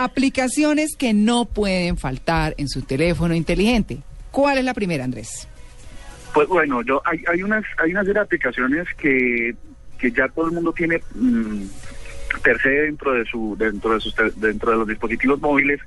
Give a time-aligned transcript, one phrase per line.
[0.00, 3.98] Aplicaciones que no pueden faltar en su teléfono inteligente.
[4.30, 5.48] ¿Cuál es la primera, Andrés?
[6.32, 9.56] Pues bueno, yo hay, hay unas hay una serie de aplicaciones que,
[9.98, 11.62] que ya todo el mundo tiene mm,
[12.44, 15.80] per se dentro de su dentro de sus dentro de los dispositivos móviles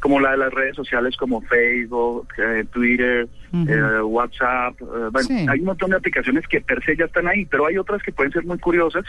[0.00, 4.74] como la de las redes sociales como Facebook, eh, Twitter, eh, WhatsApp.
[4.82, 5.46] eh, bueno, Sí.
[5.48, 8.10] hay un montón de aplicaciones que per se ya están ahí, pero hay otras que
[8.10, 9.04] pueden ser muy curiosas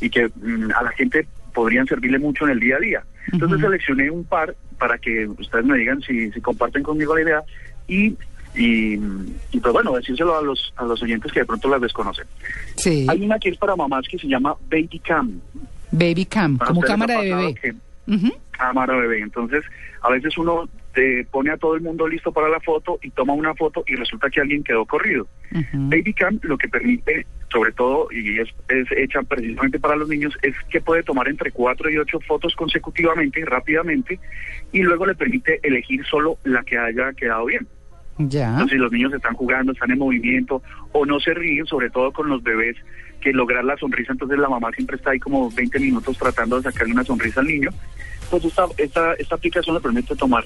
[0.00, 3.02] y que mm, a la gente podrían servirle mucho en el día a día.
[3.32, 3.66] Entonces Ujú.
[3.66, 7.42] seleccioné un par para que ustedes me digan si, si comparten conmigo la idea
[7.86, 8.14] y,
[8.54, 8.94] y,
[9.52, 12.26] y, pues bueno, decírselo a los, a los oyentes que de pronto las desconocen.
[12.76, 13.06] Sí.
[13.08, 15.40] Hay una que es para mamás que se llama Baby Cam.
[15.90, 17.54] Baby Cam, ¿A como cámara de bebé.
[17.54, 17.74] que-
[18.06, 18.32] Ujú.
[18.50, 19.20] cámara bebé.
[19.20, 19.64] Entonces,
[20.02, 20.68] a veces uno
[21.30, 24.30] pone a todo el mundo listo para la foto y toma una foto y resulta
[24.30, 25.26] que alguien quedó corrido.
[25.52, 25.88] Ujú.
[25.88, 30.54] Babycam lo que permite, sobre todo, y es, es hecha precisamente para los niños, es
[30.70, 34.18] que puede tomar entre 4 y 8 fotos consecutivamente, rápidamente,
[34.72, 37.66] y luego le permite elegir solo la que haya quedado bien.
[38.18, 38.48] Ya.
[38.48, 42.12] Entonces, si los niños están jugando, están en movimiento o no se ríen, sobre todo
[42.12, 42.76] con los bebés,
[43.20, 46.70] que lograr la sonrisa, entonces la mamá siempre está ahí como 20 minutos tratando de
[46.70, 47.70] sacarle una sonrisa al niño.
[48.30, 50.44] Pues esta, esta, esta aplicación le permite tomar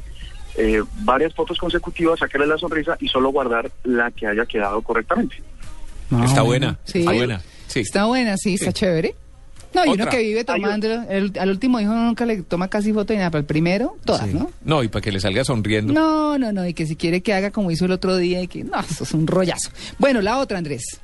[0.56, 5.36] eh, varias fotos consecutivas, sacarle la sonrisa y solo guardar la que haya quedado correctamente.
[6.10, 7.00] Ah, Está buena, Sí.
[7.00, 7.42] está buena.
[7.68, 7.80] Sí.
[7.80, 9.14] Está buena, sí, está chévere.
[9.74, 13.14] No, y uno que vive tomando, el, al último hijo nunca le toma casi foto
[13.14, 14.34] ni nada, pero el primero, todas, Sí.
[14.34, 14.50] ¿no?
[14.62, 15.94] No, y para que le salga sonriendo.
[15.94, 18.48] No, no, no, y que si quiere que haga como hizo el otro día y
[18.48, 19.70] que, no, eso es un rollazo.
[19.98, 21.00] Bueno, la otra, Andrés.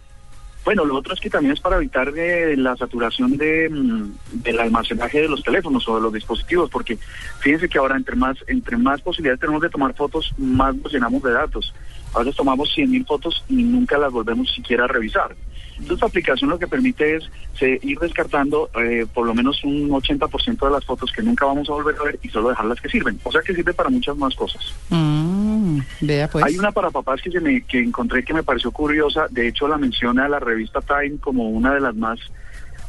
[0.68, 4.60] Bueno, lo otro es que también es para evitar eh, la saturación de, mm, del
[4.60, 6.98] almacenaje de los teléfonos o de los dispositivos, porque
[7.40, 11.22] fíjense que ahora entre más entre más posibilidades tenemos de tomar fotos, más nos llenamos
[11.22, 11.72] de datos.
[12.14, 15.34] A veces tomamos 100.000 fotos y nunca las volvemos siquiera a revisar.
[15.78, 17.24] Entonces, esta aplicación lo que permite es
[17.58, 21.68] se- ir descartando eh, por lo menos un 80% de las fotos que nunca vamos
[21.68, 23.18] a volver a ver y solo dejar las que sirven.
[23.22, 24.74] O sea que sirve para muchas más cosas.
[24.90, 26.44] Mm, vea pues.
[26.44, 29.26] Hay una para papás que, se me, que encontré que me pareció curiosa.
[29.30, 32.18] De hecho, la menciona la revista Time como una de las más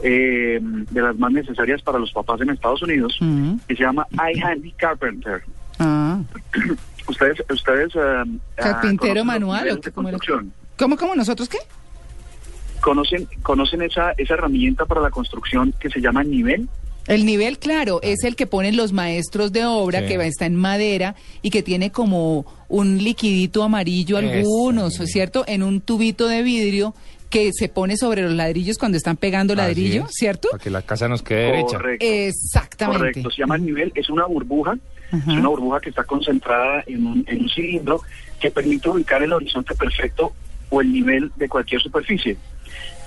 [0.01, 4.07] eh, de las más necesarias para los papás en Estados Unidos, Mm, que se llama
[4.33, 5.43] iHandy Carpenter.
[5.79, 6.19] ah.
[7.07, 10.09] Ustedes, ustedes ah, ah, ¿Carpintero los manual o ¿Cómo.
[10.77, 11.57] ¿Cómo, cómo nosotros qué?
[12.79, 16.67] Conocen conocen esa esa herramienta para la construcción que se llama nivel.
[17.07, 20.07] El nivel, claro, es el que ponen los maestros de obra, Sí.
[20.09, 25.43] que va- está en madera y que tiene como un liquidito amarillo algunos, ¿cierto?
[25.47, 26.93] En un tubito de vidrio
[27.31, 30.11] que se pone sobre los ladrillos cuando están pegando ladrillo, es.
[30.15, 30.49] ¿cierto?
[30.51, 31.77] Para que la casa nos quede derecha.
[31.77, 32.05] Correcto.
[32.05, 32.99] Exactamente.
[32.99, 34.77] Correcto, se llama nivel, es una burbuja,
[35.11, 35.31] Ajá.
[35.31, 38.01] es una burbuja que está concentrada en un, en un cilindro
[38.39, 40.33] que permite ubicar el horizonte perfecto
[40.69, 42.37] o el nivel de cualquier superficie.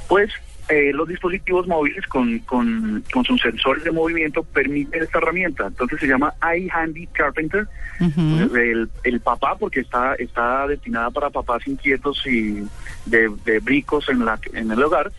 [0.08, 0.30] Pues
[0.68, 5.98] eh, los dispositivos móviles con, con, con sus sensores de movimiento permiten esta herramienta, entonces
[6.00, 7.66] se llama iHandy Carpenter,
[8.00, 8.56] Ujú.
[8.56, 12.62] el, el papá porque está, está destinada para papás inquietos y
[13.06, 15.10] de, de bricos en, la, en el hogar,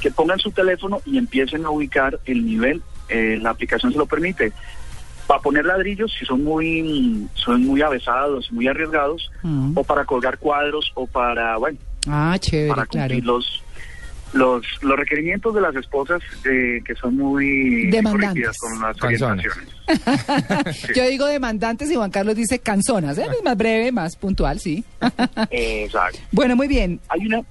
[0.00, 4.06] que pongan su teléfono y empiecen a ubicar el nivel, eh, la aplicación se lo
[4.06, 4.52] permite.
[5.26, 9.30] Para poner ladrillos, si son muy, son muy avesados, muy arriesgados,
[9.74, 13.08] o para colgar cuadros, o para, bueno, Ah, chévere, para claro.
[13.08, 13.62] cumplir los,
[14.32, 18.58] los, los requerimientos de las esposas eh, que son muy Demandantes.
[18.58, 19.68] con las orientaciones.
[20.94, 23.26] Yo digo demandantes y Juan Carlos dice canzonas, ¿eh?
[23.36, 24.84] Es más breve, más puntual, sí.
[25.50, 26.18] Exacto.
[26.32, 27.00] bueno, muy bien.
[27.08, 27.42] Hay una,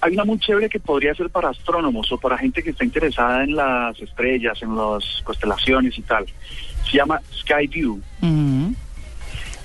[0.00, 3.44] hay una muy chévere que podría ser para astrónomos o para gente que está interesada
[3.44, 6.26] en las estrellas, en las constelaciones y tal.
[6.90, 8.00] Se llama Skyview.
[8.20, 8.72] Mm.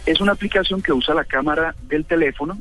[0.05, 2.57] Es una aplicación que usa la cámara del teléfono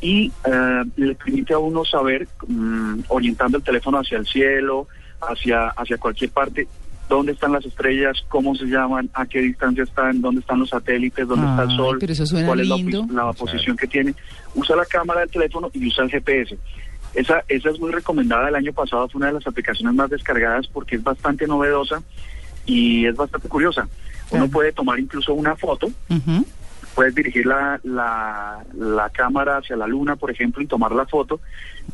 [0.00, 4.88] y eh, le permite a uno saber, mm, orientando el teléfono hacia el cielo,
[5.20, 6.66] hacia, hacia cualquier parte,
[7.08, 11.26] dónde están las estrellas, cómo se llaman, a qué distancia están, dónde están los satélites,
[11.28, 12.76] dónde está el Ay, sol, pero eso suena cuál es la,
[13.24, 14.14] la posición que tiene.
[14.54, 16.56] Usa la cámara del teléfono y usa el GPS.
[17.12, 18.48] Esa, esa es muy recomendada.
[18.48, 22.00] El año pasado fue una de las aplicaciones más descargadas porque es bastante novedosa
[22.64, 23.82] y es bastante curiosa.
[23.82, 24.48] Uno Claro.
[24.52, 26.46] puede tomar incluso una foto Ujú.
[26.94, 31.40] Puedes dirigir la, la, la cámara hacia la luna, por ejemplo, y tomar la foto.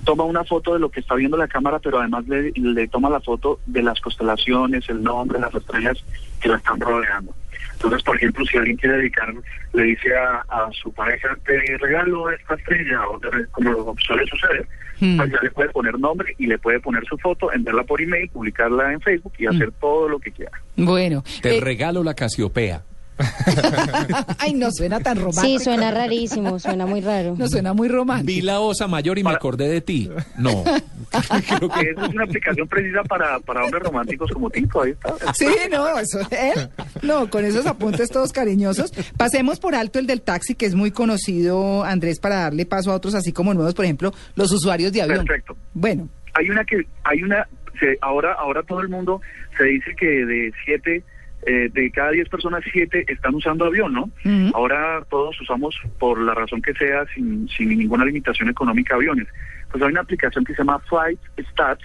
[0.04, 3.10] Toma una foto de lo que está viendo la cámara, pero además le, le toma
[3.10, 6.02] la foto de las constelaciones, el nombre, las estrellas
[6.40, 7.34] que la están rodeando.
[7.72, 9.32] Entonces, por ejemplo, si alguien quiere dedicar,
[9.72, 14.66] le dice a, a su pareja, te regalo esta estrella, o te como suele suceder,
[14.98, 15.18] Hmm.
[15.18, 18.30] pues ya le puede poner nombre y le puede poner su foto, enviarla por email,
[18.30, 20.52] publicarla en Facebook y hacer todo lo que quiera.
[20.74, 21.22] Bueno.
[21.42, 22.82] Te eh, regalo la Casiopea.
[24.38, 25.46] ay, no suena tan romántico.
[25.58, 27.34] Sí, suena rarísimo, suena muy raro.
[27.38, 28.26] No suena muy romántico.
[28.26, 30.10] Vi la osa mayor y me acordé de ti.
[30.38, 30.64] No.
[31.58, 35.32] Creo que- es una aplicación precisa para, para hombres románticos como Tito, ahí está.
[35.34, 36.68] Sí, no, eso él.
[37.02, 38.92] No, con esos apuntes todos cariñosos.
[39.16, 42.94] Pasemos por alto el del taxi, que es muy conocido, Andrés, para darle paso a
[42.94, 45.24] otros así como nuevos, por ejemplo, los usuarios de avión.
[45.24, 45.56] Perfecto.
[45.74, 47.46] Bueno, Hay una que, hay una,
[47.80, 49.20] se, ahora, ahora todo el mundo
[49.56, 51.02] se dice que de siete,
[51.46, 54.10] eh, de cada diez personas, siete están usando avión, ¿no?
[54.54, 59.28] Ahora todos usamos, por la razón que sea, sin, sin ninguna limitación económica, aviones.
[59.70, 61.18] Pues hay una aplicación que se llama Flight
[61.52, 61.84] Stats,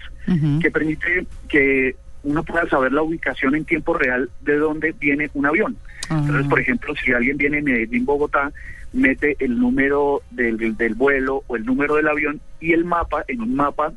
[0.60, 5.46] que permite que uno pueda saber la ubicación en tiempo real de dónde viene un
[5.46, 5.78] avión.
[6.10, 6.18] Ah.
[6.20, 8.52] Entonces, por ejemplo, si alguien viene en Medellín, Bogotá,
[8.94, 13.24] mete el número del, del- del vuelo o el número del avión y el mapa,
[13.28, 13.94] en un mapa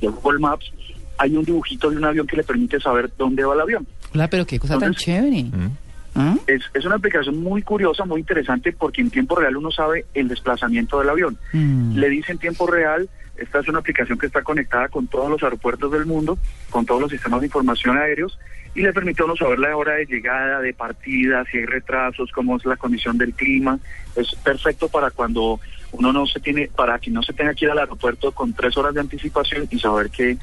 [0.00, 0.70] de Google Maps,
[1.18, 3.86] hay un dibujito de un avión que le permite saber dónde va el avión.
[4.14, 5.44] Hola, pero qué cosa tan chévere.
[5.44, 5.70] Mm.
[6.14, 6.36] ¿Ah?
[6.46, 10.28] Es, es una aplicación muy curiosa, muy interesante, porque en tiempo real uno sabe el
[10.28, 11.38] desplazamiento del avión.
[11.52, 11.96] Mm.
[11.96, 15.42] Le dice en tiempo real, esta es una aplicación que está conectada con todos los
[15.42, 16.38] aeropuertos del mundo,
[16.70, 18.38] con todos los sistemas de información aéreos,
[18.74, 22.30] y le permite a uno saber la hora de llegada, de partida, si hay retrasos,
[22.32, 23.78] cómo es la condición del clima.
[24.16, 25.60] Es perfecto para cuando
[25.92, 28.76] uno no se tiene, para que no se tenga que ir al aeropuerto con tres
[28.76, 30.36] horas de anticipación y saber que,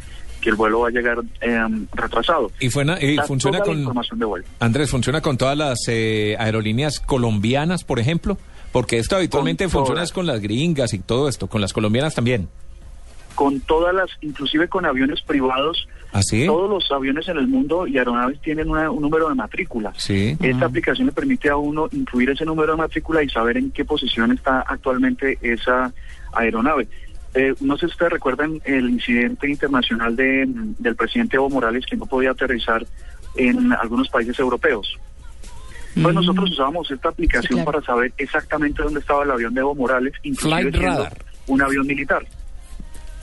[0.45, 1.59] que el vuelo va a llegar eh,
[1.93, 2.51] retrasado.
[2.59, 3.79] Y, fue na- y Da funciona con...
[3.79, 4.45] información de vuelo.
[4.59, 8.37] Andrés, ¿funciona con todas las eh, aerolíneas colombianas, por ejemplo?
[8.71, 10.11] Porque esto habitualmente Con funciona todas.
[10.11, 12.47] con las gringas y todo esto, con las colombianas también.
[13.33, 16.45] Con todas las, inclusive con aviones privados, ¿Ah, sí?
[16.45, 19.93] todos los aviones en el mundo y aeronaves tienen una- un número de matrícula.
[19.97, 20.37] Sí.
[20.41, 23.83] Esta aplicación le permite a uno incluir ese número de matrícula y saber en qué
[23.83, 25.91] posición está actualmente esa
[26.33, 26.87] aeronave.
[27.35, 31.97] Eh, no sé si ustedes recuerdan el incidente internacional de, del presidente Evo Morales que
[31.97, 32.85] no podía aterrizar
[33.35, 34.97] en algunos países europeos.
[36.01, 36.17] Pues Mm.
[36.19, 37.71] nosotros usábamos esta aplicación Sí, claro.
[37.71, 41.07] para saber exactamente dónde estaba el avión de Evo Morales, inclusive siendo
[41.47, 42.25] un avión militar.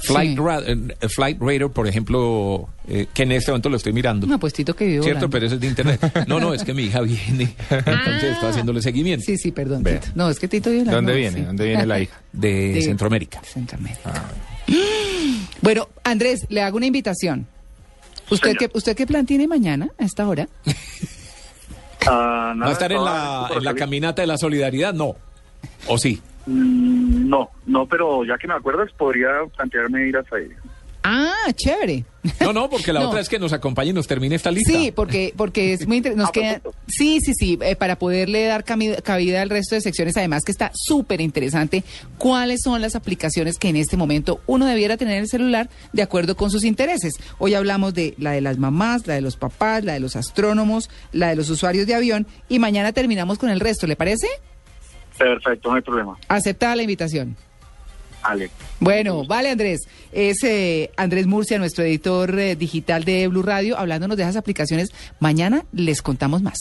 [0.03, 0.37] Flight, Sí.
[0.45, 4.27] Ra- eh, Flight Radar, por ejemplo, eh, que en este momento lo estoy mirando.
[4.27, 6.27] No, pues Tito que vive Cierto, pero eso es de internet.
[6.27, 7.55] No, no, es que mi hija viene.
[7.71, 9.25] Entonces estoy haciéndole seguimiento.
[9.25, 9.85] Sí, sí, perdón.
[9.85, 10.09] Tito.
[10.15, 11.39] No, es que Tito vive ¿De dónde viene?
[11.39, 11.45] sí.
[11.45, 12.21] ¿Dónde viene la hija?
[12.33, 13.41] De, De- Centroamérica.
[13.45, 14.25] Centroamérica.
[15.61, 17.47] Bueno, Andrés, le hago una invitación.
[18.31, 20.49] ¿Usted qué, ¿Usted qué plan tiene mañana a esta hora?
[22.07, 24.93] Ah, ¿Va a estar en la, en caminata de la solidaridad?
[24.93, 25.15] No.
[25.87, 26.21] ¿O sí?
[26.47, 30.49] Mm, No, no, pero ya que me acuerdas, podría plantearme ir hasta ahí.
[31.05, 32.05] Ah, chévere.
[32.41, 33.09] No, no, porque la No.
[33.09, 34.71] otra es que nos acompañe y nos termine esta lista.
[34.71, 36.23] Sí, porque, porque es muy interesante.
[36.23, 40.17] Nos Ah, queda, sí, sí, sí, eh, para poderle dar cabida al resto de secciones,
[40.17, 41.83] además que está súper interesante,
[42.19, 46.03] cuáles son las aplicaciones que en este momento uno debiera tener en el celular de
[46.03, 47.15] acuerdo con sus intereses.
[47.39, 50.89] Hoy hablamos de la de las mamás, la de los papás, la de los astrónomos,
[51.11, 54.29] la de los usuarios de avión y mañana terminamos con el resto, ¿le parece?
[55.19, 56.17] Perfecto, no hay problema.
[56.29, 57.37] Aceptada la invitación.
[58.23, 58.50] Ale.
[58.79, 59.81] Bueno, vale Andrés.
[60.12, 64.91] Es eh, Andrés Murcia, nuestro editor eh, digital de Blue Radio, hablándonos de esas aplicaciones.
[65.19, 66.59] Mañana les contamos más.